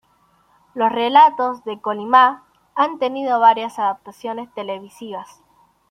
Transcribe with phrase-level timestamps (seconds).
[0.73, 5.43] Los "Relatos de Kolymá" han tenido varias adaptaciones televisivas.